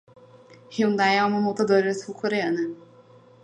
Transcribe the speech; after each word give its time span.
Hyundai 0.71 1.17
é 1.17 1.23
uma 1.23 1.39
montadora 1.39 1.93
sul-coreana. 1.93 2.63